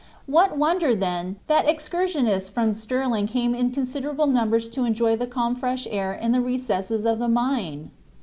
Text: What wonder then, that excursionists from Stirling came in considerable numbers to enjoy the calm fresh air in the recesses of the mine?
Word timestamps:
What 0.25 0.57
wonder 0.57 0.95
then, 0.95 1.35
that 1.45 1.69
excursionists 1.69 2.49
from 2.49 2.73
Stirling 2.73 3.27
came 3.27 3.53
in 3.53 3.69
considerable 3.71 4.25
numbers 4.25 4.67
to 4.69 4.83
enjoy 4.83 5.15
the 5.15 5.27
calm 5.27 5.55
fresh 5.55 5.85
air 5.91 6.11
in 6.11 6.31
the 6.31 6.41
recesses 6.41 7.05
of 7.05 7.19
the 7.19 7.29
mine? 7.29 7.91